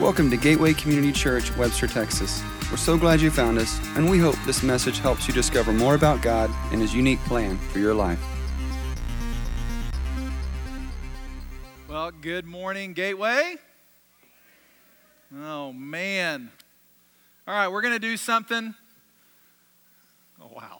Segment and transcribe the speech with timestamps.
[0.00, 2.40] Welcome to Gateway Community Church, Webster, Texas.
[2.70, 5.96] We're so glad you found us, and we hope this message helps you discover more
[5.96, 8.20] about God and His unique plan for your life.
[11.88, 13.56] Well, good morning, Gateway.
[15.36, 16.52] Oh, man.
[17.48, 18.76] All right, we're going to do something.
[20.40, 20.78] Oh, wow.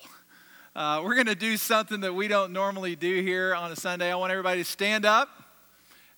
[0.77, 4.12] Uh, we're going to do something that we don't normally do here on a Sunday.
[4.12, 5.29] I want everybody to stand up,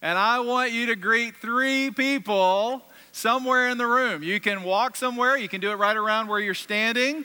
[0.02, 2.82] and I want you to greet three people
[3.12, 4.22] somewhere in the room.
[4.22, 7.24] You can walk somewhere, you can do it right around where you're standing.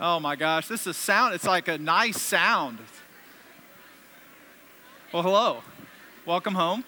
[0.00, 1.34] Oh my gosh, this is a sound.
[1.34, 2.78] It's like a nice sound.
[5.12, 5.62] Well, hello.
[6.24, 6.84] Welcome home.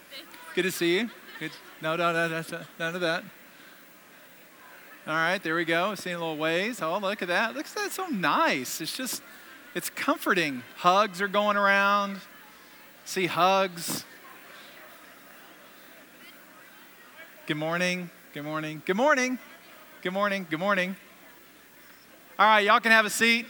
[0.55, 1.11] Good to see you.
[1.39, 1.51] Good.
[1.83, 3.25] No, no, no, no, none of that.
[5.07, 5.95] All right, there we go.
[5.95, 6.81] Seeing little waves.
[6.81, 7.55] Oh, look at that.
[7.55, 7.93] Look at that.
[7.93, 8.81] So nice.
[8.81, 9.23] It's just,
[9.75, 10.63] it's comforting.
[10.77, 12.21] Hugs are going around.
[13.05, 14.07] See hugs.
[17.47, 18.09] Good morning.
[18.33, 18.81] Good morning.
[18.87, 19.39] Good morning.
[20.01, 20.47] Good morning.
[20.49, 20.97] Good morning.
[22.39, 23.45] All right, y'all can have a seat.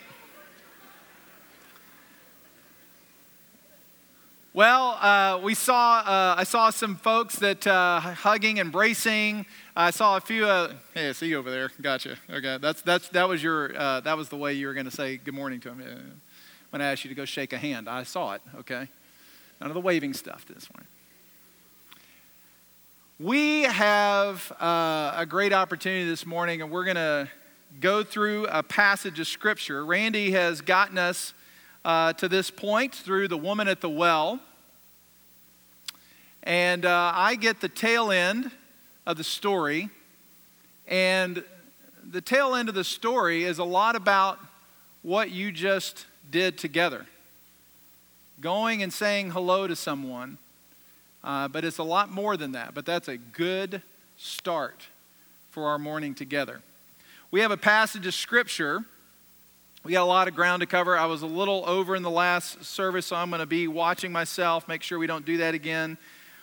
[4.53, 9.47] Well, uh, we saw, uh, I saw some folks that uh, hugging, embracing.
[9.77, 11.71] I saw a few, uh, hey, I see you over there.
[11.81, 12.17] Gotcha.
[12.29, 14.91] Okay, that's, that's, that, was your, uh, that was the way you were going to
[14.91, 16.21] say good morning to them.
[16.71, 18.89] When I asked you to go shake a hand, I saw it, okay?
[19.61, 20.89] None of the waving stuff this morning.
[23.21, 27.29] We have uh, a great opportunity this morning, and we're going to
[27.81, 29.87] go through a passage of Scripture.
[29.87, 31.33] Randy has gotten us
[31.85, 34.41] uh, to this point through the woman at the well.
[36.43, 38.51] And uh, I get the tail end
[39.07, 39.91] of the story.
[40.89, 41.45] And
[42.05, 44.41] the tail end of the story is a lot about
[45.03, 47.07] what you just did together
[48.41, 50.37] going and saying hello to someone
[51.25, 52.75] uh, but it's a lot more than that.
[52.75, 53.81] But that's a good
[54.19, 54.87] start
[55.51, 56.61] for our morning together.
[57.31, 58.85] We have a passage of Scripture.
[59.83, 60.97] We got a lot of ground to cover.
[60.97, 64.13] I was a little over in the last service, so I'm going to be watching
[64.13, 65.97] myself, make sure we don't do that again.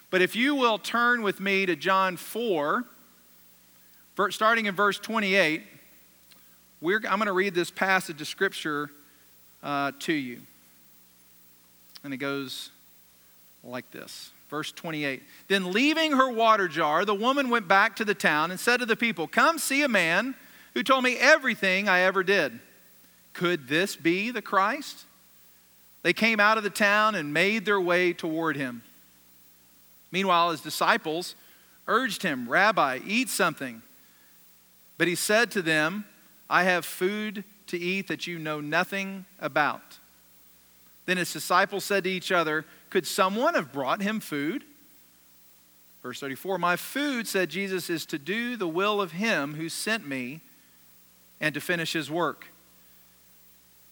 [0.10, 2.84] But if you will turn with me to John 4,
[4.30, 5.64] starting in verse 28,
[6.84, 8.90] I'm going to read this passage of Scripture
[9.64, 10.42] uh, to you.
[12.04, 12.72] And it goes
[13.64, 14.32] like this.
[14.52, 15.24] Verse 28.
[15.48, 18.86] Then, leaving her water jar, the woman went back to the town and said to
[18.86, 20.36] the people, Come see a man
[20.74, 22.60] who told me everything I ever did.
[23.32, 25.06] Could this be the Christ?
[26.04, 28.82] They came out of the town and made their way toward him.
[30.12, 31.36] Meanwhile, his disciples
[31.88, 33.82] urged him, Rabbi, eat something.
[34.98, 36.04] But he said to them,
[36.50, 40.00] I have food to eat that you know nothing about.
[41.06, 44.64] Then his disciples said to each other, could someone have brought him food?
[46.04, 50.08] Verse 34 My food, said Jesus, is to do the will of him who sent
[50.08, 50.42] me
[51.40, 52.48] and to finish his work.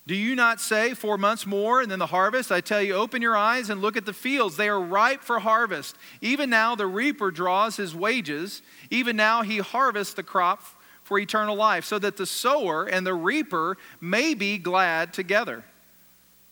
[0.06, 2.52] Do you not say, Four months more and then the harvest?
[2.52, 4.58] I tell you, open your eyes and look at the fields.
[4.58, 5.96] They are ripe for harvest.
[6.20, 8.62] Even now the reaper draws his wages.
[8.90, 10.64] Even now he harvests the crop
[11.04, 15.64] for eternal life, so that the sower and the reaper may be glad together.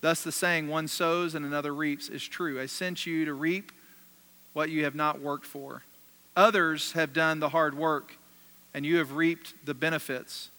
[0.02, 2.62] Thus, the saying, one sows and another reaps, is true.
[2.62, 3.72] I sent you to reap
[4.54, 5.84] what you have not worked for.
[6.36, 8.16] Others have done the hard work,
[8.74, 10.50] and you have reaped the benefits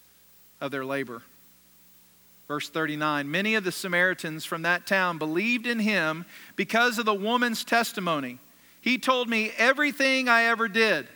[0.61, 1.23] of their labor.
[2.49, 6.25] Verse 39 Many of the Samaritans from that town believed in him
[6.57, 8.39] because of the woman's testimony.
[8.81, 11.07] He told me everything I ever did.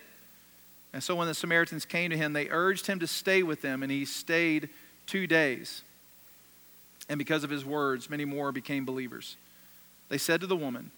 [0.92, 3.82] And so when the Samaritans came to him, they urged him to stay with them,
[3.82, 4.68] and he stayed
[5.06, 5.82] two days.
[7.12, 9.36] And because of his words, many more became believers.
[10.08, 10.92] They said to the woman,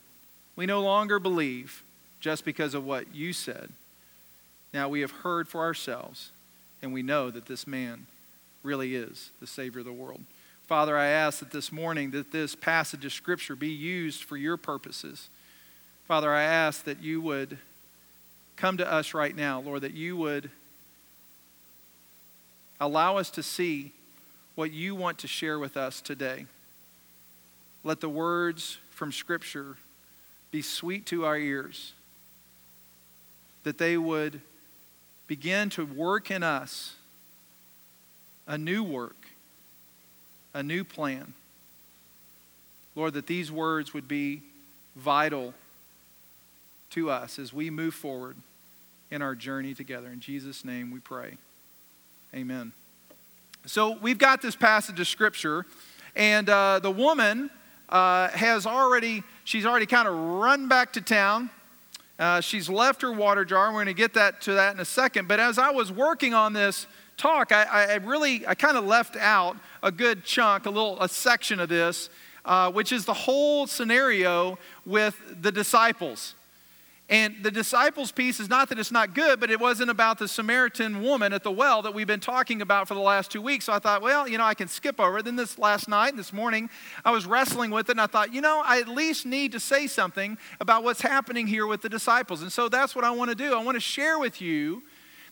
[0.54, 1.82] We no longer believe
[2.20, 3.70] just because of what you said.
[4.72, 6.30] Now we have heard for ourselves,
[6.80, 8.06] and we know that this man
[8.62, 10.20] really is the Savior of the world.
[10.68, 14.56] Father, I ask that this morning that this passage of Scripture be used for your
[14.56, 15.28] purposes.
[16.06, 17.58] Father, I ask that you would
[18.54, 20.48] come to us right now, Lord, that you would
[22.80, 23.90] allow us to see
[24.54, 26.46] what you want to share with us today.
[27.82, 29.76] Let the words from Scripture
[30.50, 31.92] be sweet to our ears,
[33.64, 34.40] that they would
[35.26, 36.94] begin to work in us
[38.46, 39.16] a new work,
[40.52, 41.32] a new plan.
[42.94, 44.42] Lord, that these words would be
[44.94, 45.54] vital
[46.90, 48.36] to us as we move forward
[49.10, 50.08] in our journey together.
[50.08, 51.38] In Jesus' name we pray.
[52.32, 52.72] Amen.
[53.66, 55.64] So we've got this passage of scripture,
[56.14, 57.50] and uh, the woman
[57.88, 61.50] uh, has already, she's already kind of run back to town,
[62.16, 63.68] Uh, she's left her water jar.
[63.68, 65.26] We're going to get that to that in a second.
[65.26, 69.16] But as I was working on this talk, I, I really, I kind of left
[69.16, 72.10] out a good chunk, a little, a section of this,
[72.44, 76.36] uh, which is the whole scenario with the disciples.
[77.14, 80.26] And the disciples piece is not that it's not good, but it wasn't about the
[80.26, 83.66] Samaritan woman at the well that we've been talking about for the last two weeks.
[83.66, 85.24] So I thought, well, you know, I can skip over it.
[85.24, 86.68] Then this last night, this morning,
[87.04, 89.60] I was wrestling with it and I thought, you know, I at least need to
[89.60, 92.42] say something about what's happening here with the disciples.
[92.42, 93.54] And so that's what I want to do.
[93.54, 94.82] I want to share with you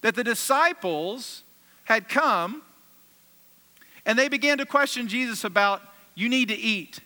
[0.03, 1.43] that the disciples
[1.83, 2.63] had come
[4.07, 5.83] and they began to question Jesus about,
[6.15, 7.01] you need to eat.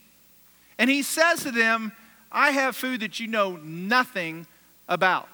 [0.76, 1.93] And he says to them,
[2.31, 4.46] I have food that you know nothing
[4.88, 5.28] about.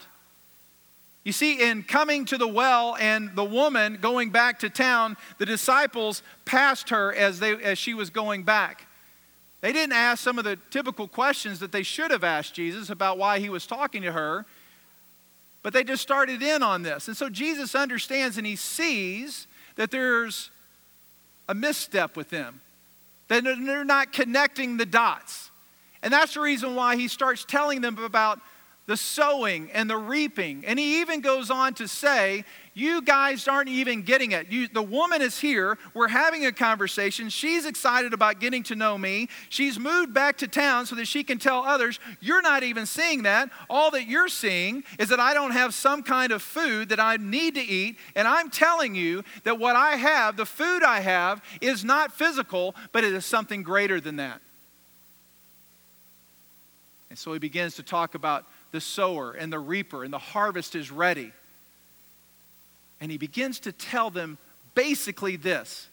[1.24, 5.46] You see, in coming to the well and the woman going back to town, the
[5.46, 8.86] disciples passed her as, they, as she was going back.
[9.60, 13.18] They didn't ask some of the typical questions that they should have asked Jesus about
[13.18, 14.44] why he was talking to her,
[15.62, 17.06] but they just started in on this.
[17.06, 19.46] And so Jesus understands and he sees
[19.76, 20.50] that there's
[21.48, 22.60] a misstep with them,
[23.28, 25.52] that they're not connecting the dots.
[26.02, 28.40] And that's the reason why he starts telling them about
[28.86, 30.64] the sowing and the reaping.
[30.66, 32.44] And he even goes on to say,
[32.74, 34.48] You guys aren't even getting it.
[34.48, 35.78] You, the woman is here.
[35.94, 37.28] We're having a conversation.
[37.28, 39.28] She's excited about getting to know me.
[39.50, 42.00] She's moved back to town so that she can tell others.
[42.20, 43.50] You're not even seeing that.
[43.70, 47.18] All that you're seeing is that I don't have some kind of food that I
[47.18, 47.98] need to eat.
[48.16, 52.74] And I'm telling you that what I have, the food I have, is not physical,
[52.90, 54.40] but it is something greater than that.
[57.10, 60.74] And so he begins to talk about the sower and the reaper, and the harvest
[60.74, 61.32] is ready.
[63.00, 64.38] And he begins to tell them
[64.74, 65.88] basically this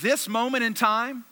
[0.00, 1.24] this moment in time,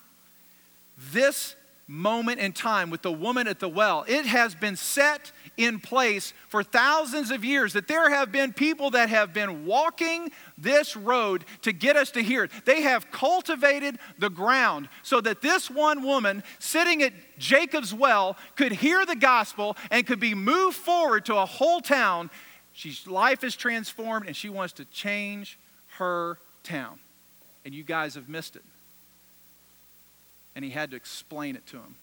[1.12, 1.54] this
[1.90, 6.32] moment in time with the woman at the well, it has been set in place
[6.48, 11.44] for thousands of years that there have been people that have been walking this road
[11.62, 12.52] to get us to hear it.
[12.64, 18.70] They have cultivated the ground so that this one woman sitting at Jacob's well could
[18.70, 22.30] hear the gospel and could be moved forward to a whole town.
[22.72, 25.58] She's life is transformed and she wants to change
[25.98, 27.00] her town.
[27.64, 28.62] And you guys have missed it.
[30.60, 31.94] And he had to explain it to him.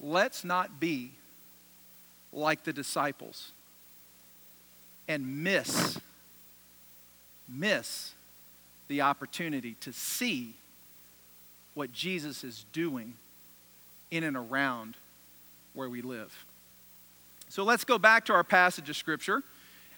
[0.00, 1.10] let's not be
[2.32, 3.52] like the disciples
[5.08, 5.98] and miss
[7.48, 8.12] miss
[8.86, 10.54] the opportunity to see
[11.74, 13.14] what Jesus is doing
[14.12, 14.94] in and around
[15.74, 16.44] where we live.
[17.48, 19.42] So let's go back to our passage of scripture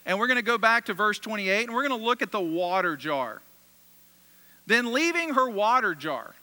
[0.06, 2.32] and we're going to go back to verse 28 and we're going to look at
[2.32, 3.42] the water jar.
[4.66, 6.34] Then leaving her water jar,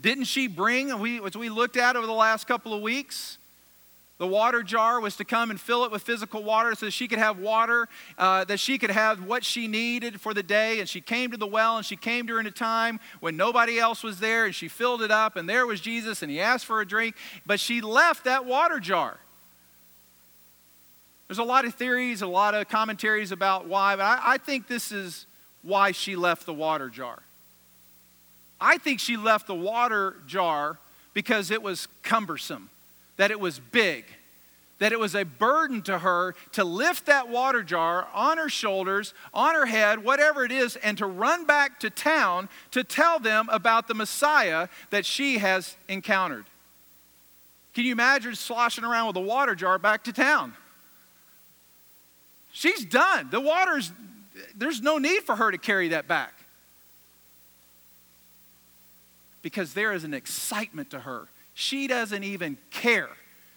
[0.00, 3.38] didn't she bring, we, as we looked at over the last couple of weeks,
[4.18, 7.18] the water jar was to come and fill it with physical water so she could
[7.18, 7.86] have water,
[8.16, 10.80] uh, that she could have what she needed for the day.
[10.80, 14.02] And she came to the well and she came during a time when nobody else
[14.02, 16.80] was there and she filled it up and there was Jesus and he asked for
[16.80, 17.14] a drink,
[17.44, 19.18] but she left that water jar.
[21.28, 24.66] There's a lot of theories, a lot of commentaries about why, but I, I think
[24.66, 25.26] this is
[25.66, 27.18] why she left the water jar.
[28.60, 30.78] I think she left the water jar
[31.12, 32.70] because it was cumbersome,
[33.16, 34.04] that it was big,
[34.78, 39.12] that it was a burden to her to lift that water jar on her shoulders,
[39.34, 43.48] on her head, whatever it is, and to run back to town to tell them
[43.50, 46.44] about the Messiah that she has encountered.
[47.74, 50.54] Can you imagine sloshing around with a water jar back to town?
[52.52, 53.28] She's done.
[53.30, 53.92] The water's,
[54.56, 56.32] there's no need for her to carry that back
[59.42, 61.28] because there is an excitement to her.
[61.54, 63.10] She doesn't even care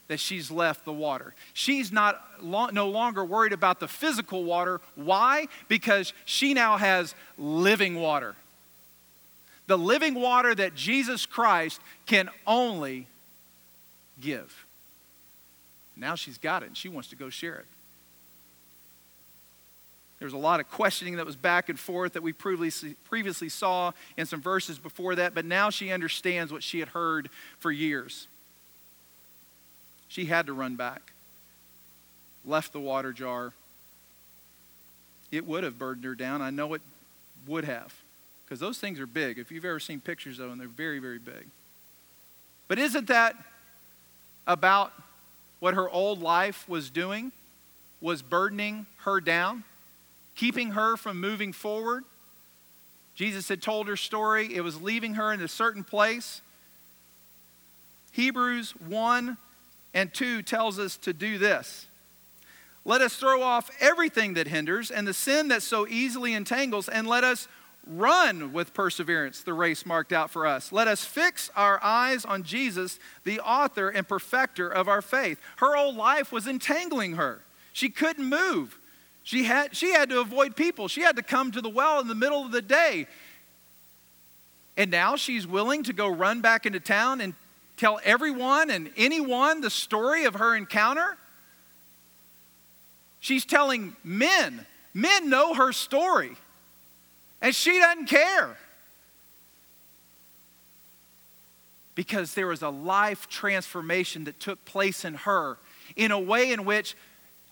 [0.07, 1.33] that she's left the water.
[1.53, 4.81] She's not no longer worried about the physical water.
[4.95, 5.47] Why?
[5.67, 8.35] Because she now has living water.
[9.67, 13.07] The living water that Jesus Christ can only
[14.19, 14.65] give.
[15.95, 17.65] Now she's got it and she wants to go share it.
[20.19, 23.47] There was a lot of questioning that was back and forth that we previously, previously
[23.47, 27.71] saw in some verses before that, but now she understands what she had heard for
[27.71, 28.27] years.
[30.09, 31.13] She had to run back,
[32.45, 33.53] left the water jar.
[35.31, 36.41] It would have burdened her down.
[36.41, 36.81] I know it
[37.47, 37.93] would have,
[38.43, 39.39] because those things are big.
[39.39, 41.45] If you've ever seen pictures of them, they're very, very big.
[42.67, 43.35] But isn't that
[44.45, 44.91] about
[45.61, 47.31] what her old life was doing?
[48.01, 49.63] Was burdening her down?
[50.39, 52.05] Keeping her from moving forward.
[53.13, 56.41] Jesus had told her story, it was leaving her in a certain place.
[58.13, 59.35] Hebrews 1
[59.93, 61.87] and 2 tells us to do this.
[62.85, 67.05] Let us throw off everything that hinders and the sin that so easily entangles, and
[67.05, 67.49] let us
[67.85, 70.71] run with perseverance the race marked out for us.
[70.71, 75.37] Let us fix our eyes on Jesus, the author and perfecter of our faith.
[75.57, 77.41] Her whole life was entangling her.
[77.73, 78.78] She couldn't move.
[79.29, 80.87] She had, she had to avoid people.
[80.87, 83.05] She had to come to the well in the middle of the day.
[84.75, 87.35] And now she's willing to go run back into town and
[87.77, 91.15] tell everyone and anyone the story of her encounter.
[93.19, 94.65] She's telling men.
[94.95, 96.31] Men know her story.
[97.39, 98.57] And she doesn't care.
[101.93, 105.57] Because there was a life transformation that took place in her
[105.95, 106.95] in a way in which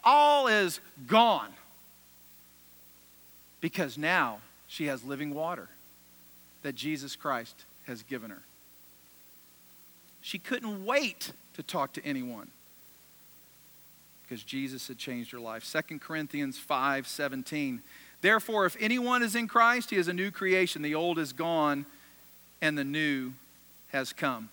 [0.04, 1.54] all is gone.
[3.62, 5.70] Because now she has living water
[6.64, 8.42] that Jesus Christ has given her.
[10.22, 12.50] She couldn't wait to talk to anyone
[14.24, 15.64] because Jesus had changed her life.
[15.90, 17.82] 2 Corinthians 5 17.
[18.22, 20.82] Therefore, if anyone is in Christ, he is a new creation.
[20.82, 21.86] The old is gone
[22.62, 23.34] and the new
[23.90, 24.50] has come.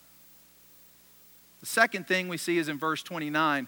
[1.61, 3.67] The second thing we see is in verse 29.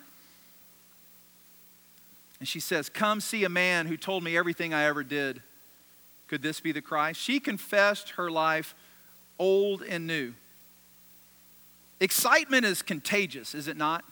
[2.38, 5.40] And she says, Come see a man who told me everything I ever did.
[6.28, 7.21] Could this be the Christ?
[7.21, 8.75] She confessed her life
[9.38, 10.35] old and new.
[12.00, 14.05] Excitement is contagious, is it not?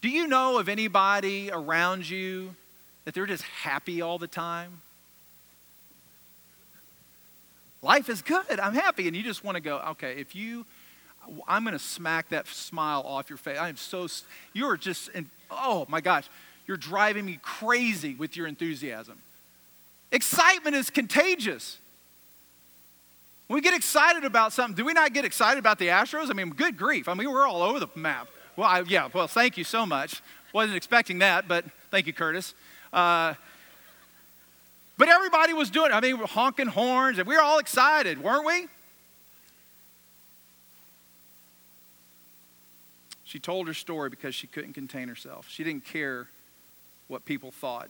[0.00, 2.54] Do you know of anybody around you
[3.04, 4.82] that they're just happy all the time?
[7.82, 8.58] Life is good.
[8.60, 9.06] I'm happy.
[9.06, 10.66] And you just want to go, okay, if you,
[11.46, 13.58] I'm going to smack that smile off your face.
[13.58, 14.08] I am so,
[14.52, 16.28] you're just, in, oh my gosh,
[16.66, 19.18] you're driving me crazy with your enthusiasm.
[20.12, 21.78] Excitement is contagious.
[23.46, 26.30] When we get excited about something, do we not get excited about the Astros?
[26.30, 27.08] I mean, good grief.
[27.08, 28.28] I mean, we're all over the map.
[28.56, 30.22] Well, I, yeah, well, thank you so much.
[30.52, 32.54] Wasn't expecting that, but thank you, Curtis.
[32.92, 33.34] Uh,
[34.98, 35.94] but everybody was doing it.
[35.94, 38.66] I mean, honking horns, and we were all excited, weren't we?
[43.24, 45.46] She told her story because she couldn't contain herself.
[45.48, 46.28] She didn't care
[47.08, 47.88] what people thought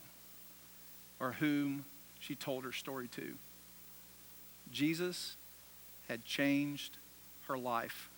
[1.20, 1.84] or whom
[2.20, 3.34] she told her story to.
[4.72, 5.36] Jesus
[6.08, 6.96] had changed
[7.48, 8.08] her life.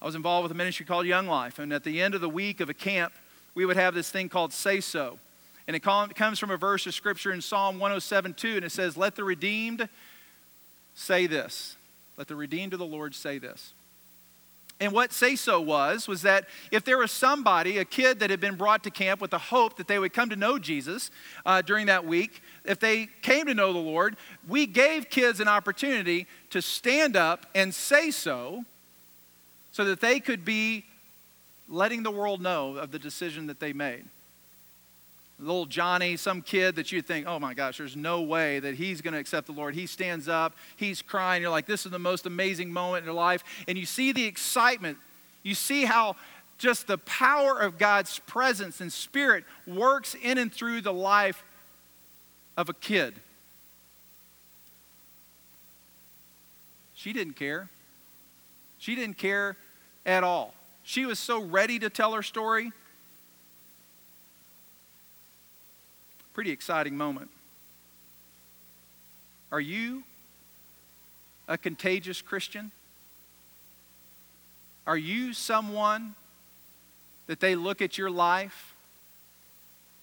[0.00, 2.28] I was involved with a ministry called Young Life, and at the end of the
[2.28, 3.12] week of a camp,
[3.54, 5.18] we would have this thing called Say So.
[5.66, 8.96] And it comes from a verse of scripture in Psalm 107 2, and it says,
[8.96, 9.88] Let the redeemed
[10.94, 11.76] say this.
[12.16, 13.74] Let the redeemed of the Lord say this.
[14.80, 18.38] And what say so was, was that if there was somebody, a kid that had
[18.38, 21.10] been brought to camp with the hope that they would come to know Jesus
[21.44, 24.16] uh, during that week, if they came to know the Lord,
[24.46, 28.64] we gave kids an opportunity to stand up and say so
[29.72, 30.84] so that they could be
[31.68, 34.04] letting the world know of the decision that they made.
[35.40, 39.00] Little Johnny, some kid that you think, oh my gosh, there's no way that he's
[39.00, 39.74] going to accept the Lord.
[39.74, 41.42] He stands up, he's crying.
[41.42, 43.44] You're like, this is the most amazing moment in your life.
[43.68, 44.98] And you see the excitement.
[45.44, 46.16] You see how
[46.58, 51.44] just the power of God's presence and spirit works in and through the life
[52.56, 53.14] of a kid.
[56.94, 57.68] She didn't care.
[58.78, 59.56] She didn't care
[60.04, 60.52] at all.
[60.82, 62.72] She was so ready to tell her story.
[66.38, 67.30] Pretty exciting moment.
[69.50, 70.04] Are you
[71.48, 72.70] a contagious Christian?
[74.86, 76.14] Are you someone
[77.26, 78.72] that they look at your life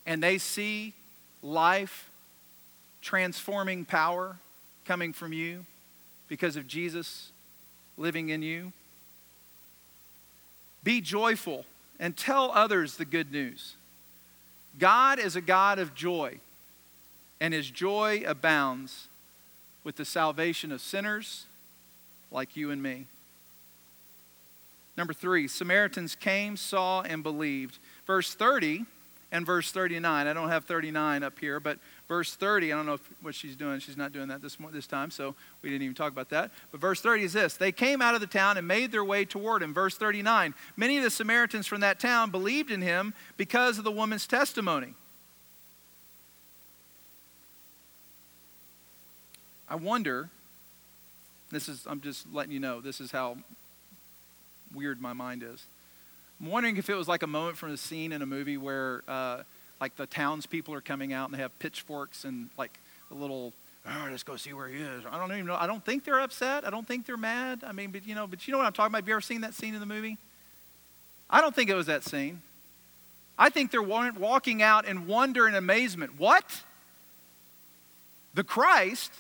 [0.06, 0.94] and they see
[1.42, 2.10] life
[3.02, 4.36] transforming power
[4.84, 5.66] coming from you
[6.28, 7.32] because of Jesus
[7.98, 8.74] living in you?
[10.84, 11.64] Be joyful
[11.98, 13.76] and tell others the good news.
[14.80, 16.40] God is a God of joy,
[17.40, 19.08] and his joy abounds
[19.84, 21.46] with the salvation of sinners
[22.32, 23.06] like you and me.
[24.98, 27.80] Number three, Samaritans came, saw, and believed.
[28.08, 28.86] Verse 30
[29.32, 30.28] and verse 39.
[30.28, 33.56] I don't have 39 up here, but verse 30, I don't know if, what she's
[33.56, 33.80] doing.
[33.80, 36.52] She's not doing that this, this time, so we didn't even talk about that.
[36.72, 39.26] But verse 30 is this They came out of the town and made their way
[39.26, 39.74] toward him.
[39.74, 43.92] Verse 39 Many of the Samaritans from that town believed in him because of the
[43.92, 44.94] woman's testimony.
[49.68, 50.30] I wonder,
[51.52, 53.38] this is, I'm just letting you know, this is how
[54.74, 55.64] weird my mind is.
[56.40, 59.04] I'm wondering if it was like a moment from a scene in a movie where,
[59.08, 59.44] uh,
[59.80, 62.80] like, the townspeople are coming out and they have pitchforks and, like,
[63.12, 63.54] a little
[63.88, 65.04] oh, let's go see where he is.
[65.10, 65.56] I don't even know.
[65.56, 66.66] I don't think they're upset.
[66.66, 67.64] I don't think they're mad.
[67.66, 69.04] I mean, but you know, but you know what I'm talking about?
[69.04, 70.18] Have you ever seen that scene in the movie?
[71.30, 72.42] I don't think it was that scene.
[73.38, 76.18] I think they're walking out in wonder and amazement.
[76.18, 76.64] What?
[78.34, 79.12] The Christ,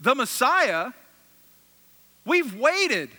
[0.00, 0.92] the Messiah,
[2.24, 3.10] we've waited.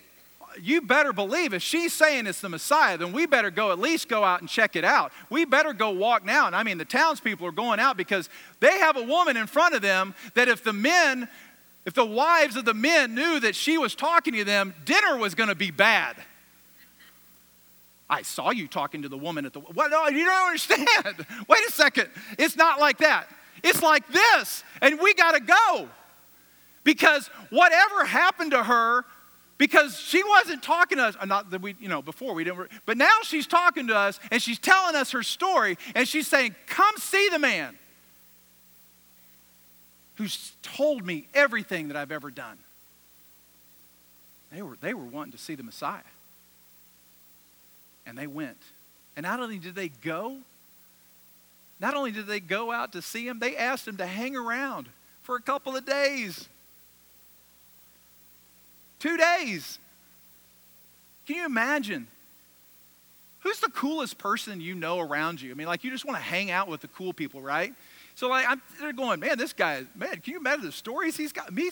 [0.60, 4.10] You better believe if she's saying it's the Messiah, then we better go at least
[4.10, 5.12] go out and check it out.
[5.30, 6.48] We better go walk now.
[6.48, 8.30] And I mean, the townspeople are going out because
[8.60, 11.30] they have a woman in front of them that if the men,
[11.86, 15.36] if the wives of the men knew that she was talking to them, dinner was
[15.36, 16.16] going to be bad.
[18.10, 19.62] I saw you talking to the woman at the.
[19.62, 19.90] What?
[19.90, 20.88] No, you don't understand.
[21.48, 22.10] Wait a second.
[22.38, 23.28] It's not like that.
[23.64, 25.88] It's like this, and we got to go.
[26.84, 29.06] Because whatever happened to her,
[29.62, 32.72] because she wasn't talking to us, uh, not that we, you know, before we didn't,
[32.88, 36.56] but now she's talking to us and she's telling us her story and she's saying,
[36.66, 37.78] Come see the man
[40.16, 42.58] who's told me everything that I've ever done.
[44.52, 46.00] They were, they were wanting to see the Messiah.
[48.08, 48.58] And they went.
[49.16, 50.38] And not only did they go,
[51.80, 54.90] not only did they go out to see him, they asked him to hang around
[55.22, 56.50] for a couple of days.
[59.02, 59.80] Two days.
[61.26, 62.06] Can you imagine?
[63.40, 65.50] Who's the coolest person you know around you?
[65.50, 67.74] I mean, like, you just want to hang out with the cool people, right?
[68.14, 71.34] So, like, I'm, they're going, man, this guy, man, can you imagine the stories he's
[71.34, 71.52] got?
[71.52, 71.72] Me,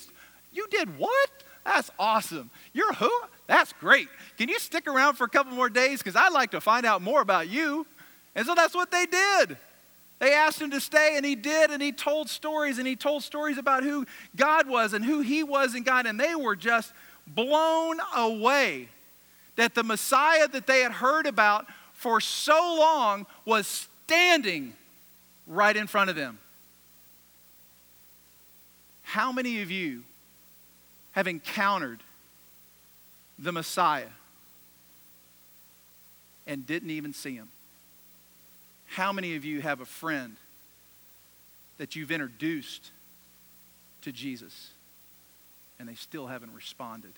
[0.52, 1.30] you did what?
[1.64, 2.50] That's awesome.
[2.72, 3.12] You're who?
[3.46, 4.08] That's great.
[4.36, 5.98] Can you stick around for a couple more days?
[5.98, 7.86] Because I'd like to find out more about you.
[8.34, 9.56] And so that's what they did.
[10.18, 13.22] They asked him to stay, and he did, and he told stories, and he told
[13.22, 16.92] stories about who God was and who he was in God, and they were just
[17.34, 18.88] blown away
[19.56, 24.72] that the Messiah that they had heard about for so long was standing
[25.46, 26.38] right in front of them.
[29.02, 30.02] How many of you
[31.12, 32.00] have encountered
[33.38, 34.06] the Messiah
[36.46, 37.48] and didn't even see him?
[38.86, 40.36] How many of you have a friend
[41.78, 42.90] that you've introduced
[44.02, 44.70] to Jesus
[45.80, 47.12] and they still haven't responded?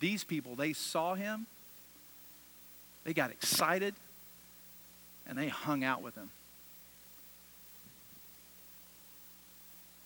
[0.00, 1.46] These people, they saw him,
[3.04, 3.94] they got excited,
[5.26, 6.30] and they hung out with him.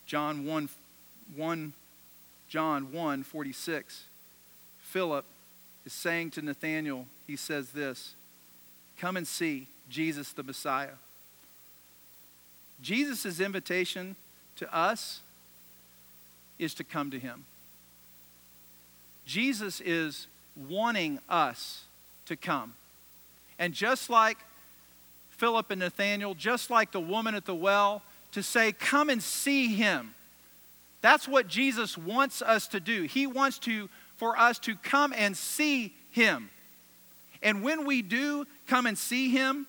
[0.07, 0.69] John 1,
[1.35, 1.73] 1
[2.51, 4.05] John 1 46.
[4.81, 5.25] Philip
[5.87, 8.15] is saying to Nathanael, he says this
[8.99, 10.99] Come and see Jesus the Messiah.
[12.83, 14.17] Jesus' invitation
[14.57, 15.21] to us
[16.61, 17.45] is to come to him.
[19.25, 20.27] Jesus is
[20.69, 21.85] wanting us
[22.27, 22.75] to come.
[23.59, 24.39] And just like
[25.31, 29.75] Philip and Nathanael, just like the woman at the well, to say, Come and see
[29.75, 30.15] him.
[31.01, 33.05] That's what Jesus wants us to do.
[33.05, 36.51] He wants to for us to come and see him.
[37.43, 39.67] And when we do come and see him,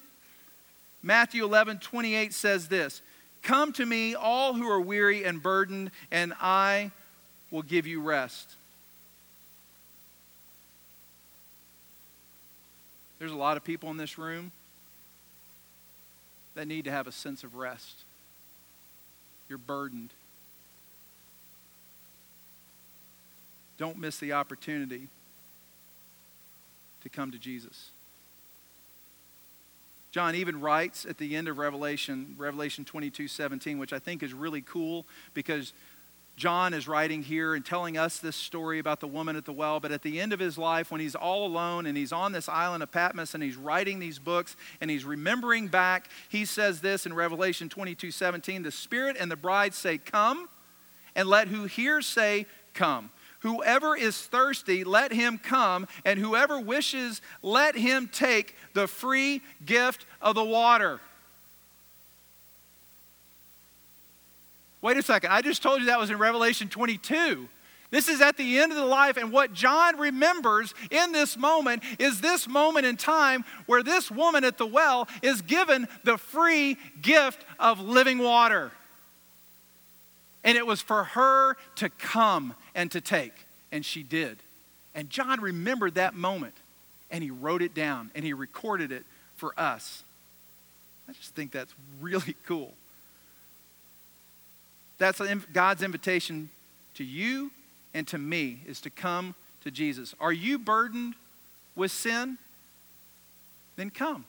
[1.02, 3.02] Matthew 11, 28 says this
[3.44, 6.92] Come to me, all who are weary and burdened, and I
[7.50, 8.50] will give you rest.
[13.20, 14.52] There's a lot of people in this room
[16.56, 18.04] that need to have a sense of rest.
[19.48, 20.10] You're burdened.
[23.78, 25.08] Don't miss the opportunity
[27.04, 27.90] to come to Jesus.
[30.12, 34.34] John even writes at the end of Revelation, Revelation 22 17, which I think is
[34.34, 35.74] really cool because
[36.36, 39.80] John is writing here and telling us this story about the woman at the well.
[39.80, 42.50] But at the end of his life, when he's all alone and he's on this
[42.50, 47.06] island of Patmos and he's writing these books and he's remembering back, he says this
[47.06, 50.50] in Revelation 22 17 The Spirit and the bride say, Come,
[51.16, 53.12] and let who hears say, Come.
[53.42, 60.06] Whoever is thirsty, let him come, and whoever wishes, let him take the free gift
[60.22, 61.00] of the water.
[64.82, 67.48] Wait a second, I just told you that was in Revelation 22.
[67.90, 71.84] This is at the end of the life, and what John remembers in this moment
[72.00, 76.78] is this moment in time where this woman at the well is given the free
[77.02, 78.72] gift of living water.
[80.44, 83.34] And it was for her to come and to take.
[83.72, 84.38] And she did.
[84.96, 86.56] And John remembered that moment
[87.10, 90.04] and he wrote it down and he recorded it for us.
[91.08, 92.74] I just think that's really cool.
[94.98, 96.50] That's God's invitation
[96.96, 97.52] to you
[97.94, 100.14] and to me is to come to Jesus.
[100.20, 101.16] Are you burdened
[101.76, 102.38] with sin?
[103.76, 104.26] Then come.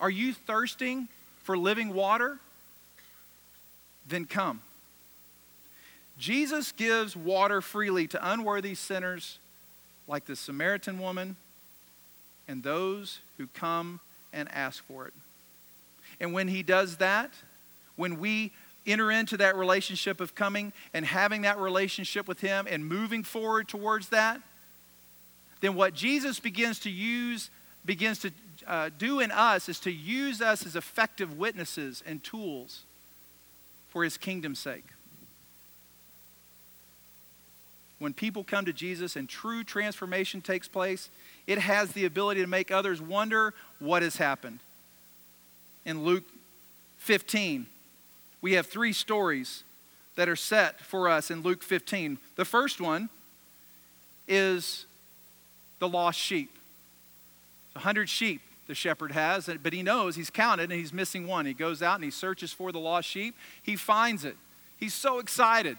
[0.00, 1.08] Are you thirsting
[1.42, 2.38] for living water?
[4.08, 4.60] Then come.
[6.18, 9.38] Jesus gives water freely to unworthy sinners
[10.06, 11.36] like the Samaritan woman
[12.46, 14.00] and those who come
[14.32, 15.14] and ask for it.
[16.20, 17.30] And when he does that,
[17.96, 18.52] when we
[18.86, 23.68] enter into that relationship of coming and having that relationship with him and moving forward
[23.68, 24.40] towards that,
[25.60, 27.50] then what Jesus begins to use,
[27.84, 28.30] begins to
[28.66, 32.82] uh, do in us is to use us as effective witnesses and tools
[33.92, 34.86] for his kingdom's sake.
[37.98, 41.10] When people come to Jesus and true transformation takes place,
[41.46, 44.60] it has the ability to make others wonder what has happened.
[45.84, 46.24] In Luke
[46.98, 47.66] 15,
[48.40, 49.62] we have three stories
[50.16, 52.18] that are set for us in Luke 15.
[52.36, 53.10] The first one
[54.26, 54.86] is
[55.78, 56.50] the lost sheep.
[57.76, 61.46] A hundred sheep the shepherd has, but he knows he's counted and he's missing one.
[61.46, 63.34] He goes out and he searches for the lost sheep.
[63.62, 64.36] He finds it.
[64.78, 65.78] He's so excited.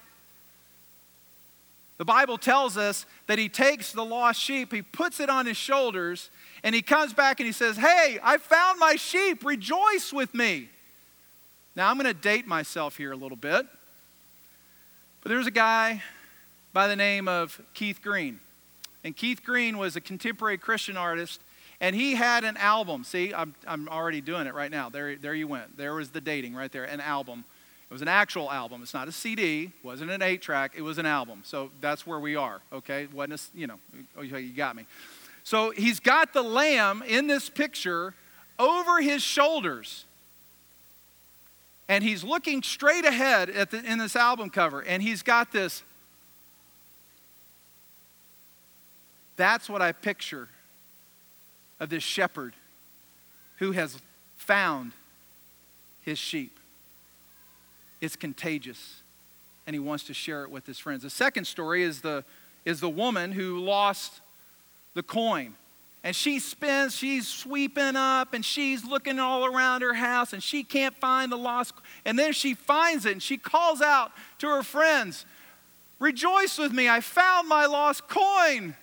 [1.97, 5.57] The Bible tells us that he takes the lost sheep, he puts it on his
[5.57, 6.29] shoulders,
[6.63, 9.45] and he comes back and he says, Hey, I found my sheep.
[9.45, 10.69] Rejoice with me.
[11.75, 13.65] Now, I'm going to date myself here a little bit.
[15.21, 16.03] But there's a guy
[16.73, 18.39] by the name of Keith Green.
[19.03, 21.41] And Keith Green was a contemporary Christian artist,
[21.83, 23.03] and he had an album.
[23.03, 24.87] See, I'm, I'm already doing it right now.
[24.87, 25.75] There, there you went.
[25.75, 27.43] There was the dating right there, an album.
[27.89, 28.81] It was an actual album.
[28.81, 31.41] It's not a CD, wasn't an eight track, it was an album.
[31.43, 33.09] So that's where we are, okay?
[33.13, 33.79] Wasn't a, you know,
[34.17, 34.85] oh, you got me.
[35.43, 38.13] So he's got the lamb in this picture
[38.57, 40.05] over his shoulders.
[41.89, 45.83] And he's looking straight ahead at the, in this album cover, and he's got this
[49.35, 50.47] That's what I picture
[51.79, 52.53] of this shepherd
[53.57, 53.97] who has
[54.37, 54.91] found
[56.01, 56.57] his sheep.
[58.01, 59.01] It's contagious,
[59.65, 61.03] and he wants to share it with his friends.
[61.03, 62.23] The second story is the,
[62.65, 64.21] is the woman who lost
[64.93, 65.55] the coin.
[66.03, 70.63] And she spends, she's sweeping up and she's looking all around her house and she
[70.63, 71.73] can't find the lost.
[72.03, 75.25] And then she finds it and she calls out to her friends,
[75.99, 78.75] Rejoice with me, I found my lost coin.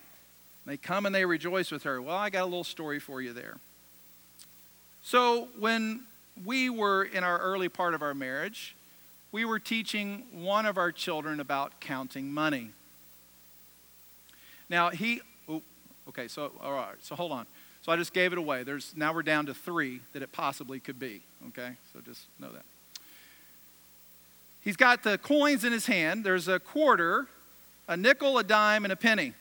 [0.71, 2.01] They come and they rejoice with her.
[2.01, 3.57] Well, I got a little story for you there.
[5.03, 6.05] So, when
[6.45, 8.77] we were in our early part of our marriage,
[9.33, 12.71] we were teaching one of our children about counting money.
[14.69, 15.61] Now, he, oh,
[16.11, 17.47] okay, so, all right, so hold on.
[17.83, 18.63] So I just gave it away.
[18.63, 21.73] There's, now we're down to three that it possibly could be, okay?
[21.93, 22.65] So just know that.
[24.61, 26.23] He's got the coins in his hand.
[26.23, 27.27] There's a quarter,
[27.89, 29.35] a nickel, a dime, and a penny.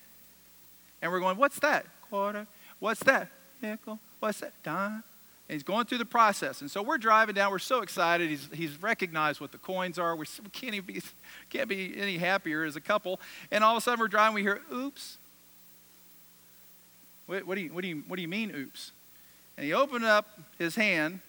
[1.02, 1.86] And we're going, what's that?
[2.10, 2.48] Quarter.
[2.80, 3.30] What's that?
[3.62, 4.00] Nickel.
[4.20, 4.54] What's that?
[4.64, 5.04] Dime.
[5.48, 6.62] And he's going through the process.
[6.62, 7.52] And so we're driving down.
[7.52, 8.30] We're so excited.
[8.30, 10.16] He's, he's recognized what the coins are.
[10.16, 11.02] We're, we can't, even be,
[11.50, 13.20] can't be any happier as a couple.
[13.52, 14.36] And all of a sudden we're driving.
[14.36, 15.18] We hear, oops.
[17.26, 18.92] What, what, do you, what, do you, what do you mean, oops?
[19.58, 21.20] And he opened up his hand,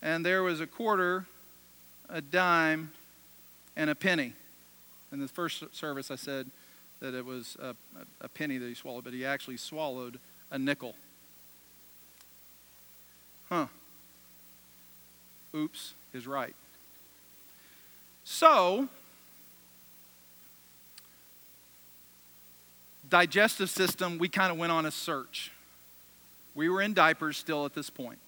[0.00, 1.26] and there was a quarter,
[2.08, 2.90] a dime,
[3.76, 4.32] and a penny.
[5.12, 6.50] In the first service, I said,
[7.00, 7.74] that it was a,
[8.20, 10.18] a penny that he swallowed, but he actually swallowed
[10.50, 10.94] a nickel.
[13.48, 13.66] Huh.
[15.54, 16.54] Oops is right.
[18.24, 18.88] So,
[23.08, 25.52] digestive system, we kind of went on a search.
[26.54, 28.18] We were in diapers still at this point.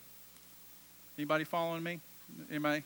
[1.17, 2.01] Anybody following me?
[2.51, 2.85] Anybody?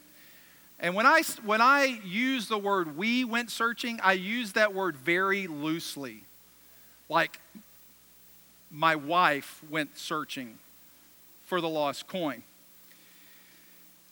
[0.83, 4.97] And when I, when I use the word we went searching, I use that word
[4.97, 6.25] very loosely.
[7.09, 7.39] Like
[8.69, 10.59] my wife went searching
[11.45, 12.43] for the lost coin.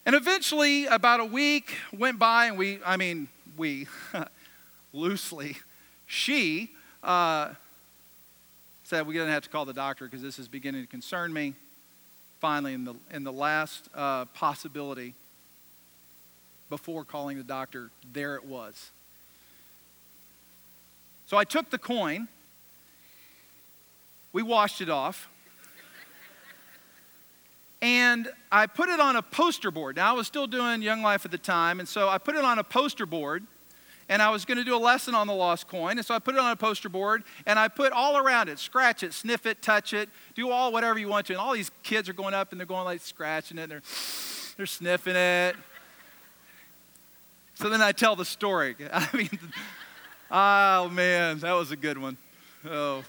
[0.07, 3.87] And eventually, about a week went by, and we, I mean, we,
[4.93, 5.57] loosely,
[6.07, 6.71] she
[7.03, 7.51] uh,
[8.85, 11.33] said, We're going to have to call the doctor because this is beginning to concern
[11.33, 11.55] me.
[12.41, 15.15] Finally, in the, in the last uh, possibility,
[16.71, 18.91] before calling the doctor, there it was.
[21.27, 22.29] So I took the coin,
[24.33, 25.29] we washed it off,
[27.83, 29.97] and I put it on a poster board.
[29.97, 32.45] Now, I was still doing Young Life at the time, and so I put it
[32.45, 33.45] on a poster board,
[34.09, 36.19] and I was going to do a lesson on the lost coin, and so I
[36.19, 39.47] put it on a poster board, and I put all around it scratch it, sniff
[39.47, 41.33] it, touch it, do all whatever you want to.
[41.33, 43.83] And all these kids are going up and they're going like scratching it, they're,
[44.57, 45.57] they're sniffing it.
[47.61, 48.75] So then I tell the story.
[48.93, 49.39] I mean,
[50.31, 52.17] oh man, that was a good one.
[52.67, 53.05] Oh.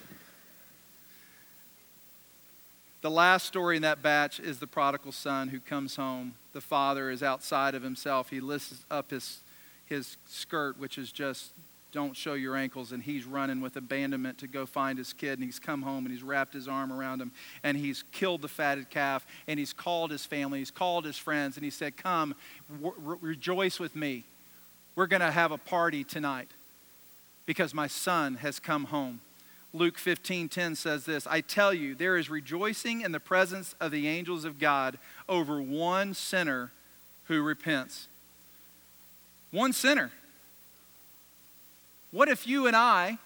[2.99, 6.33] The last story in that batch is the prodigal son who comes home.
[6.51, 8.29] The father is outside of himself.
[8.29, 9.39] He lifts up his,
[9.85, 11.53] his skirt, which is just
[11.93, 15.43] don't show your ankles and he's running with abandonment to go find his kid and
[15.43, 17.31] he's come home and he's wrapped his arm around him
[17.63, 21.57] and he's killed the fatted calf and he's called his family he's called his friends
[21.57, 22.33] and he said come
[22.79, 24.23] re- rejoice with me
[24.95, 26.49] we're going to have a party tonight
[27.45, 29.21] because my son has come home.
[29.73, 34.05] Luke 15:10 says this i tell you there is rejoicing in the presence of the
[34.05, 34.99] angels of god
[35.29, 36.71] over one sinner
[37.31, 38.07] who repents.
[39.51, 40.11] One sinner.
[42.11, 43.17] What if you and I,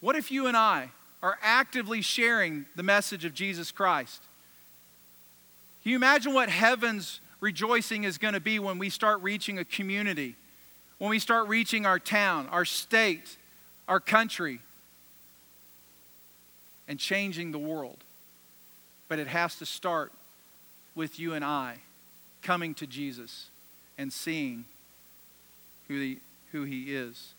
[0.00, 0.88] what if you and I
[1.22, 4.22] are actively sharing the message of Jesus Christ?
[5.82, 9.64] Can you imagine what heaven's rejoicing is going to be when we start reaching a
[9.64, 10.36] community,
[10.98, 13.36] when we start reaching our town, our state,
[13.88, 14.60] our country,
[16.86, 17.98] and changing the world?
[19.08, 20.12] But it has to start
[20.94, 21.78] with you and I
[22.42, 23.46] coming to Jesus
[23.98, 24.64] and seeing
[25.88, 26.18] who the
[26.52, 27.32] who he is.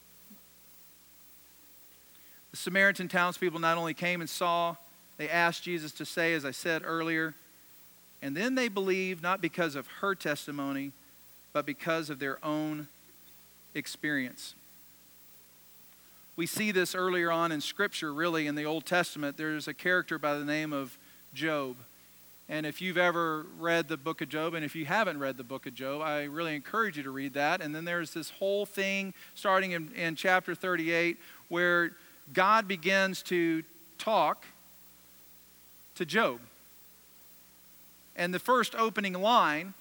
[2.51, 4.75] The Samaritan townspeople not only came and saw,
[5.17, 7.33] they asked Jesus to say, as I said earlier,
[8.21, 10.91] and then they believed not because of her testimony,
[11.53, 12.87] but because of their own
[13.73, 14.53] experience.
[16.35, 19.37] We see this earlier on in Scripture, really, in the Old Testament.
[19.37, 20.97] There's a character by the name of
[21.33, 21.75] Job.
[22.47, 25.43] And if you've ever read the book of Job, and if you haven't read the
[25.43, 27.61] book of Job, I really encourage you to read that.
[27.61, 31.17] And then there's this whole thing starting in, in chapter 38
[31.49, 31.91] where
[32.33, 33.63] God begins to
[33.97, 34.45] talk
[35.95, 36.39] to Job.
[38.15, 39.73] And the first opening line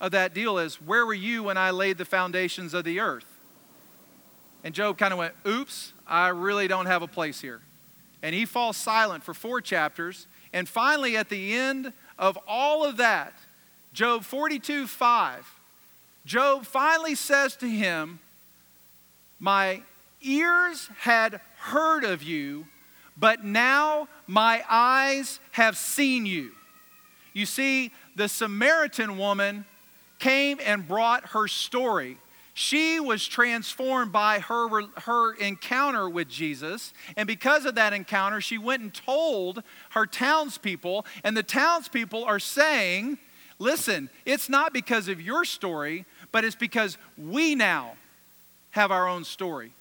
[0.00, 3.26] of that deal is, Where were you when I laid the foundations of the earth?
[4.64, 7.60] And Job kind of went, Oops, I really don't have a place here.
[8.22, 10.26] And he falls silent for four chapters.
[10.52, 13.34] And finally, at the end of all of that,
[13.92, 15.58] Job 42 5,
[16.24, 18.20] Job finally says to him,
[19.38, 19.82] My
[20.22, 22.66] ears had heard of you,
[23.16, 26.52] but now my eyes have seen you.
[27.32, 29.64] You see, the Samaritan woman
[30.18, 32.18] came and brought her story.
[32.54, 36.92] She was transformed by her, her encounter with Jesus.
[37.16, 41.06] And because of that encounter, she went and told her townspeople.
[41.24, 43.18] And the townspeople are saying,
[43.58, 47.94] listen, it's not because of your story, but it's because we now
[48.72, 49.72] have our own story.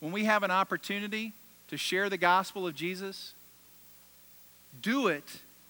[0.00, 1.32] When we have an opportunity
[1.68, 3.34] to share the gospel of Jesus,
[4.82, 5.24] do it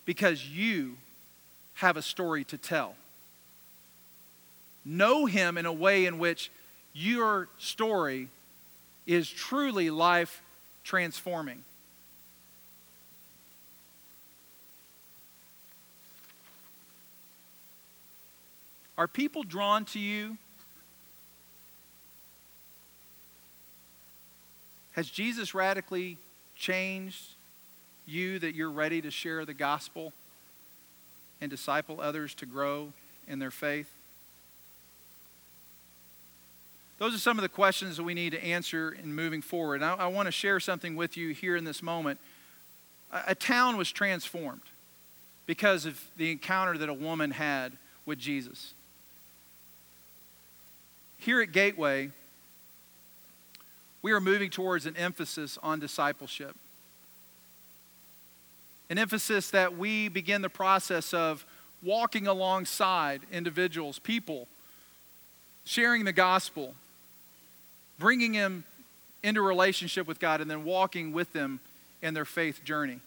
[0.05, 0.97] because you
[1.75, 2.94] have a story to tell
[4.88, 6.51] know Him in a way in which
[6.94, 8.29] your story
[9.07, 10.42] is truly life
[10.83, 11.62] transforming.
[18.97, 20.37] Are people drawn to you?
[24.92, 26.18] Has Jesus radically
[26.57, 27.23] changed
[28.09, 30.12] you that you're ready to share the gospel
[31.40, 32.92] and disciple others to grow
[33.27, 33.90] in their faith?
[36.99, 39.83] Those are some of the questions that we need to answer in moving forward.
[39.83, 42.18] I, I want to share something with you here in this moment.
[43.12, 44.62] A, a town was transformed
[45.47, 47.73] because of the encounter that a woman had
[48.05, 48.75] with Jesus.
[51.18, 52.11] Here at Gateway,
[54.03, 56.57] we are moving towards an emphasis on discipleship.
[58.90, 61.44] An emphasis that we begin the process of
[61.83, 64.48] walking alongside individuals, people,
[65.64, 66.74] sharing the gospel,
[67.98, 68.64] bringing them
[69.22, 71.61] into relationship with God and then walking with them
[72.03, 73.01] in their faith journey.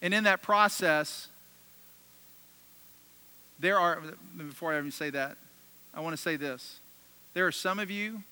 [0.00, 1.28] And in that process,
[3.58, 4.02] there are,
[4.36, 5.36] before I even say that,
[5.94, 6.80] I want to say this.
[7.32, 8.22] There are some of you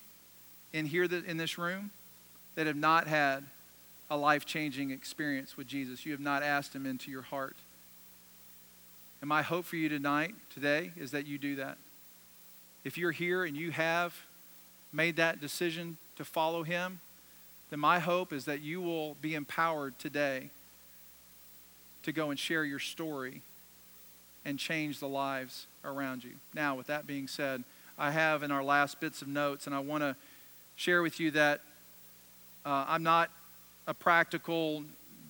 [0.72, 1.90] in here that, in this room
[2.54, 3.44] that have not had
[4.12, 6.04] a life changing experience with Jesus.
[6.04, 7.56] You have not asked Him into your heart.
[9.22, 11.78] And my hope for you tonight, today, is that you do that.
[12.84, 14.14] If you're here and you have
[14.92, 17.00] made that decision to follow him,
[17.70, 20.50] then my hope is that you will be empowered today
[22.02, 23.40] to go and share your story
[24.44, 26.32] and change the lives around you.
[26.52, 27.64] Now, with that being said,
[27.98, 30.16] I have in our last bits of notes, and I want to
[30.76, 31.60] share with you that
[32.66, 33.30] uh, I'm not
[33.86, 34.84] a practical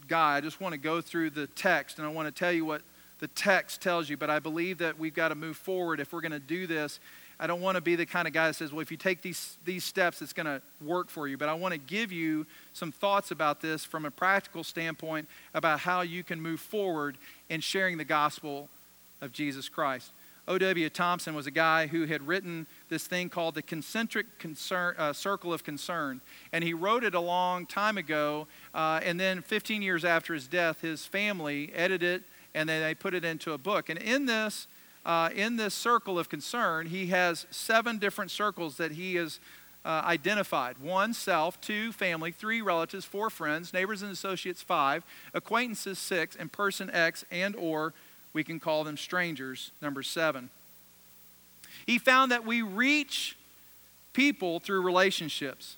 [0.09, 0.37] guy.
[0.37, 2.83] I just want to go through the text, and I want to tell you what
[3.19, 6.21] the text tells you, but I believe that we've got to move forward if we're
[6.21, 6.99] going to do this
[7.43, 9.21] I don't want to be the kind of guy that says, well, if you take
[9.21, 11.37] these, these steps, it's going to work for you.
[11.37, 15.81] But I want to give you some thoughts about this from a practical standpoint about
[15.81, 18.69] how you can move forward in sharing the gospel
[19.21, 20.13] of Jesus Christ.
[20.49, 20.89] O.W.
[20.91, 25.53] Thompson was a guy who had written this thing called the concentric concern, uh, circle
[25.53, 26.21] of concern.
[26.53, 28.49] And he wrote it a long time ago.
[28.75, 32.23] Uh, and then 15 years after his death, his family edited it
[32.55, 33.89] and then they put it into a book.
[33.89, 34.67] And in this,
[35.05, 39.41] uh, in this circle of concern, he has seven different circles that he has
[39.85, 45.99] uh, identified one, self, two, family, three, relatives, four, friends, neighbors and associates, five, acquaintances,
[45.99, 47.93] six, and person X and or
[48.33, 50.51] we can call them strangers, number seven.
[51.87, 53.37] He found that we reach
[54.13, 55.77] people through relationships.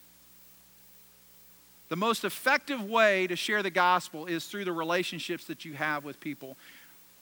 [1.89, 6.05] The most effective way to share the gospel is through the relationships that you have
[6.05, 6.57] with people.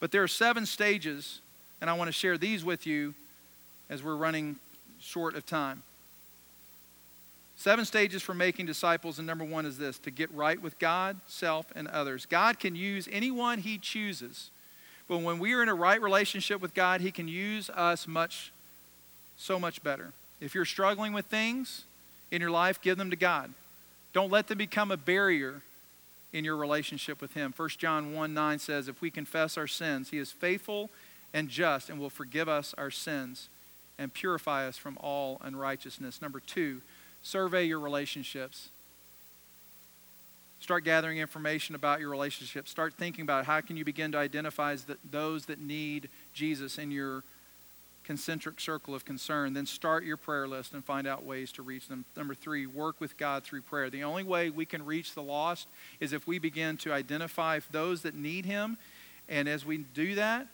[0.00, 1.40] But there are seven stages,
[1.80, 3.14] and I want to share these with you
[3.90, 4.56] as we're running
[5.00, 5.82] short of time.
[7.56, 11.20] Seven stages for making disciples, and number one is this to get right with God,
[11.26, 12.26] self, and others.
[12.26, 14.50] God can use anyone He chooses
[15.12, 18.50] but when we are in a right relationship with God, He can use us much,
[19.36, 20.14] so much better.
[20.40, 21.84] If you're struggling with things
[22.30, 23.52] in your life, give them to God.
[24.14, 25.60] Don't let them become a barrier
[26.32, 27.52] in your relationship with Him.
[27.54, 30.88] 1 John 1 9 says, If we confess our sins, He is faithful
[31.34, 33.50] and just and will forgive us our sins
[33.98, 36.22] and purify us from all unrighteousness.
[36.22, 36.80] Number two,
[37.20, 38.70] survey your relationships.
[40.62, 42.68] Start gathering information about your relationship.
[42.68, 44.76] Start thinking about how can you begin to identify
[45.10, 47.24] those that need Jesus in your
[48.04, 49.54] concentric circle of concern.
[49.54, 52.04] Then start your prayer list and find out ways to reach them.
[52.16, 53.90] Number three, work with God through prayer.
[53.90, 55.66] The only way we can reach the lost
[55.98, 58.78] is if we begin to identify those that need Him.
[59.28, 60.46] And as we do that,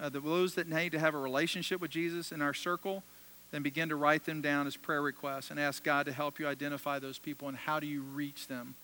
[0.00, 3.02] uh, those that need to have a relationship with Jesus in our circle,
[3.50, 6.46] then begin to write them down as prayer requests and ask God to help you
[6.46, 8.76] identify those people and how do you reach them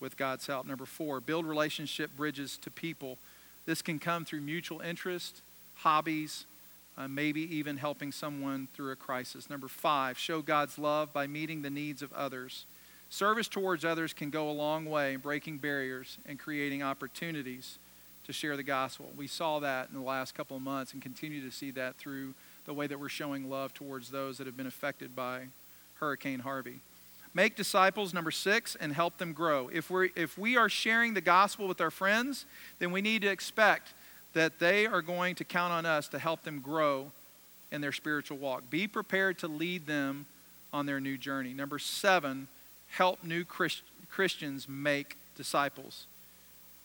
[0.00, 0.66] with God's help.
[0.66, 3.18] Number four, build relationship bridges to people.
[3.64, 5.42] This can come through mutual interest,
[5.76, 6.46] hobbies,
[6.98, 9.50] uh, maybe even helping someone through a crisis.
[9.50, 12.64] Number five, show God's love by meeting the needs of others.
[13.10, 17.78] Service towards others can go a long way in breaking barriers and creating opportunities
[18.24, 19.10] to share the gospel.
[19.16, 22.34] We saw that in the last couple of months and continue to see that through
[22.64, 25.42] the way that we're showing love towards those that have been affected by
[25.94, 26.80] Hurricane Harvey.
[27.36, 29.68] Make disciples, number six, and help them grow.
[29.70, 32.46] If, we're, if we are sharing the gospel with our friends,
[32.78, 33.92] then we need to expect
[34.32, 37.12] that they are going to count on us to help them grow
[37.70, 38.70] in their spiritual walk.
[38.70, 40.24] Be prepared to lead them
[40.72, 41.52] on their new journey.
[41.52, 42.48] Number seven,
[42.88, 46.06] help new Christ- Christians make disciples.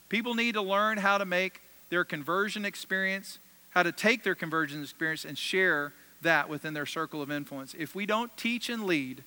[0.09, 4.81] People need to learn how to make their conversion experience, how to take their conversion
[4.81, 7.73] experience and share that within their circle of influence.
[7.73, 9.23] If we don't teach and lead,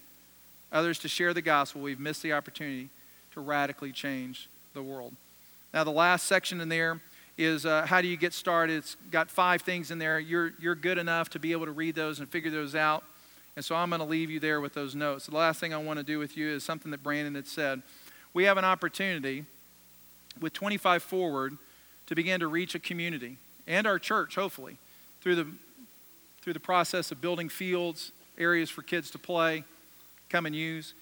[0.74, 2.90] others to share the gospel, we've missed the opportunity
[3.32, 5.14] to radically change the world.
[5.72, 7.00] Now, the last section in there
[7.38, 8.76] is uh, how do you get started?
[8.76, 10.18] It's got five things in there.
[10.18, 13.04] You're, you're good enough to be able to read those and figure those out.
[13.56, 15.26] And so I'm going to leave you there with those notes.
[15.26, 17.82] The last thing I want to do with you is something that Brandon had said.
[18.32, 19.44] We have an opportunity
[20.40, 21.56] with 25 Forward
[22.06, 24.76] to begin to reach a community and our church, hopefully,
[25.20, 25.46] through the,
[26.42, 29.64] through the process of building fields, areas for kids to play,
[30.34, 30.94] come and use.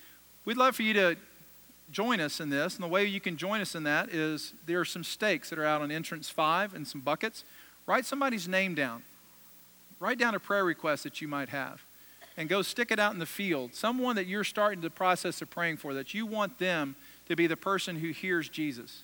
[0.45, 1.17] We'd love for you to
[1.91, 2.75] join us in this.
[2.75, 5.59] And the way you can join us in that is there are some stakes that
[5.59, 7.43] are out on entrance five and some buckets.
[7.87, 9.03] Write somebody's name down.
[10.01, 11.83] Write down a prayer request that you might have.
[12.37, 13.75] And go stick it out in the field.
[13.75, 16.95] Someone that you're starting the process of praying for, that you want them
[17.29, 19.03] to be the person who hears Jesus.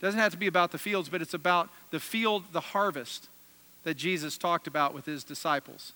[0.00, 3.28] Doesn't have to be about the fields, but it's about the field, the harvest
[3.84, 5.92] that Jesus talked about with his disciples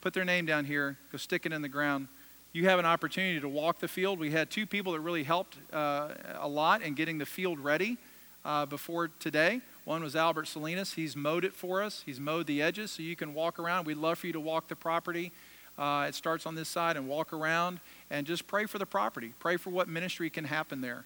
[0.00, 2.08] put their name down here, go stick it in the ground.
[2.52, 4.18] You have an opportunity to walk the field.
[4.18, 7.98] We had two people that really helped uh, a lot in getting the field ready
[8.44, 9.60] uh, before today.
[9.84, 10.94] One was Albert Salinas.
[10.94, 12.02] He's mowed it for us.
[12.06, 13.86] He's mowed the edges so you can walk around.
[13.86, 15.32] We'd love for you to walk the property.
[15.78, 17.80] Uh, it starts on this side and walk around
[18.10, 19.34] and just pray for the property.
[19.38, 21.04] Pray for what ministry can happen there.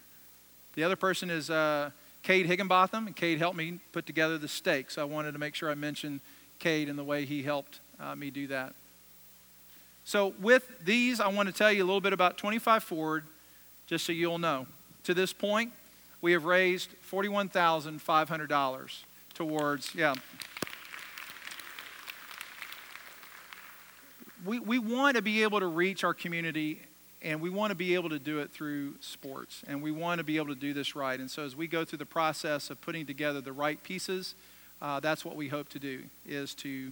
[0.75, 1.91] The other person is uh,
[2.23, 4.97] Cade Higginbotham, and Cade helped me put together the stakes.
[4.97, 6.21] I wanted to make sure I mentioned
[6.59, 8.73] Cade and the way he helped uh, me do that.
[10.11, 13.23] So, with these, I want to tell you a little bit about 25 Forward,
[13.87, 14.67] just so you'll know.
[15.03, 15.71] To this point,
[16.19, 19.03] we have raised $41,500
[19.33, 20.13] towards, yeah.
[24.45, 26.81] We, we want to be able to reach our community
[27.21, 30.25] and we want to be able to do it through sports and we want to
[30.25, 32.81] be able to do this right and so as we go through the process of
[32.81, 34.35] putting together the right pieces
[34.81, 36.91] uh, that's what we hope to do is to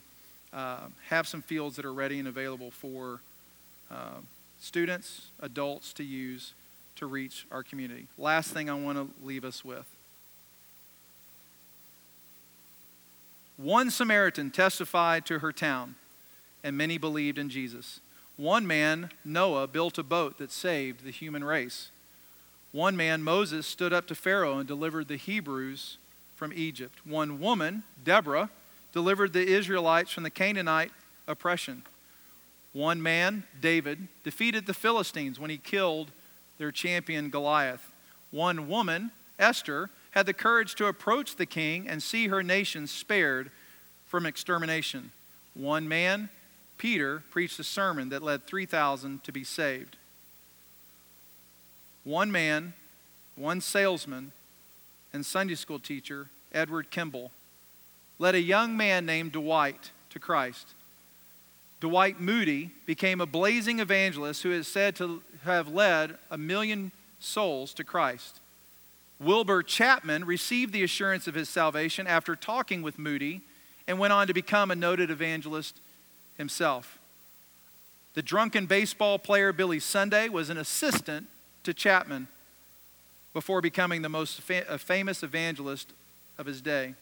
[0.53, 3.21] uh, have some fields that are ready and available for
[3.91, 4.19] uh,
[4.59, 6.53] students, adults to use
[6.95, 8.07] to reach our community.
[8.17, 9.85] Last thing I want to leave us with.
[13.57, 15.95] One Samaritan testified to her town,
[16.63, 17.99] and many believed in Jesus.
[18.37, 21.89] One man, Noah, built a boat that saved the human race.
[22.71, 25.97] One man, Moses, stood up to Pharaoh and delivered the Hebrews
[26.35, 26.99] from Egypt.
[27.05, 28.49] One woman, Deborah,
[28.91, 30.91] delivered the Israelites from the Canaanite
[31.27, 31.83] oppression.
[32.73, 36.11] One man, David, defeated the Philistines when he killed
[36.57, 37.91] their champion Goliath.
[38.31, 43.51] One woman, Esther, had the courage to approach the king and see her nation spared
[44.05, 45.11] from extermination.
[45.53, 46.29] One man,
[46.77, 49.97] Peter, preached a sermon that led 3,000 to be saved.
[52.03, 52.73] One man,
[53.35, 54.31] one salesman,
[55.13, 57.31] and Sunday school teacher, Edward Kimball,
[58.19, 60.75] led a young man named Dwight to Christ.
[61.79, 67.73] Dwight Moody became a blazing evangelist who is said to have led a million souls
[67.75, 68.41] to Christ.
[69.19, 73.41] Wilbur Chapman received the assurance of his salvation after talking with Moody
[73.87, 75.79] and went on to become a noted evangelist
[76.37, 76.97] himself.
[78.13, 81.27] The drunken baseball player Billy Sunday was an assistant
[81.63, 82.27] to Chapman
[83.33, 85.93] before becoming the most fa- famous evangelist
[86.37, 86.95] of his day.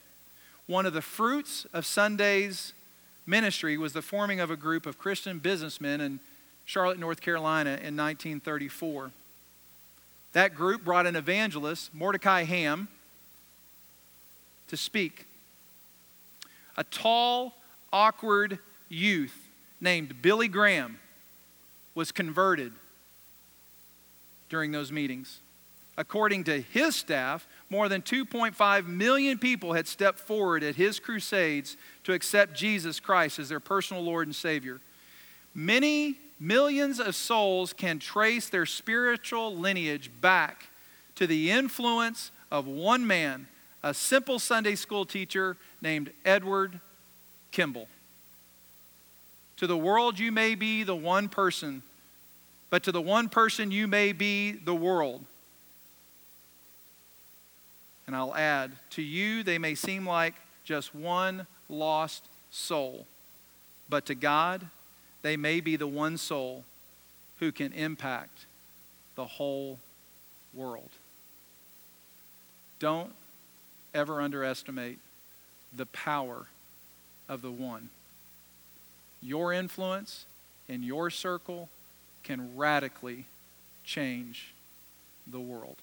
[0.67, 2.73] One of the fruits of Sunday's
[3.25, 6.19] ministry was the forming of a group of Christian businessmen in
[6.65, 9.11] Charlotte, North Carolina in 1934.
[10.33, 12.89] That group brought an evangelist, Mordecai Ham,
[14.67, 15.25] to speak.
[16.75, 17.55] A tall,
[17.93, 18.59] awkward
[18.89, 19.47] youth
[19.79, 20.99] named Billy Graham
[21.95, 22.73] was converted
[24.49, 25.39] during those meetings.
[25.97, 31.75] According to his staff, more than 2.5 million people had stepped forward at his crusades
[32.03, 34.79] to accept Jesus Christ as their personal Lord and Savior.
[35.53, 40.67] Many Millions of souls can trace their spiritual lineage back
[41.15, 43.47] to the influence of one man,
[43.81, 46.79] a simple Sunday school teacher named Edward
[47.51, 47.87] Kimball.
[49.57, 51.81] To the world, you may be the one person,
[52.69, 55.25] but to the one person, you may be the world.
[58.07, 60.33] And I'll add, to you, they may seem like
[60.63, 63.05] just one lost soul,
[63.89, 64.65] but to God,
[65.21, 66.63] they may be the one soul
[67.39, 68.45] who can impact
[69.15, 69.77] the whole
[70.53, 70.89] world.
[72.79, 73.11] Don't
[73.93, 74.99] ever underestimate
[75.75, 76.45] the power
[77.27, 77.89] of the one.
[79.21, 80.25] Your influence
[80.69, 81.67] in your circle
[82.23, 83.25] can radically
[83.83, 84.53] change
[85.25, 85.77] the world.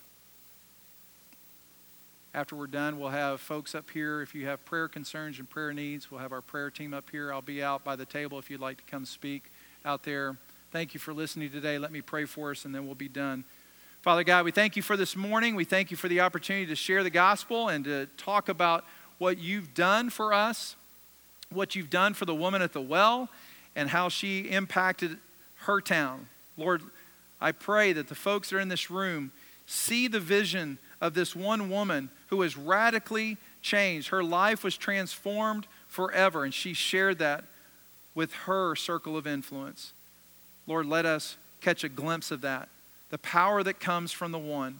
[2.35, 4.21] After we're done, we'll have folks up here.
[4.21, 7.31] If you have prayer concerns and prayer needs, we'll have our prayer team up here.
[7.31, 9.53] I'll be out by the table if you'd like to come speak
[9.85, 10.35] out there.
[10.69, 11.77] Thank you for listening today.
[11.77, 13.45] Let me pray for us, and then we'll be done.
[14.01, 15.55] Father God, we thank you for this morning.
[15.55, 18.83] We thank you for the opportunity to share the gospel and to talk about
[19.17, 20.75] what you've done for us,
[21.53, 23.29] what you've done for the woman at the well,
[23.77, 25.19] and how she impacted
[25.59, 26.27] her town.
[26.57, 26.81] Lord,
[27.39, 29.31] I pray that the folks that are in this room
[29.65, 34.09] see the vision of this one woman who was radically changed.
[34.09, 37.43] Her life was transformed forever, and she shared that
[38.13, 39.93] with her circle of influence.
[40.67, 42.69] Lord, let us catch a glimpse of that,
[43.09, 44.79] the power that comes from the one,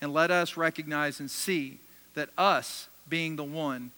[0.00, 1.78] and let us recognize and see
[2.14, 3.90] that us being the one